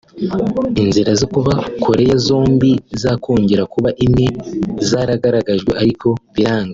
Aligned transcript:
inzira 0.83 1.11
zo 1.21 1.27
kuba 1.33 1.53
Korea 1.85 2.15
zombi 2.27 2.71
zakongera 3.01 3.63
kuba 3.73 3.89
imwe 4.05 4.27
zarageragejwe 4.89 5.71
ariko 5.81 6.07
biranga 6.33 6.69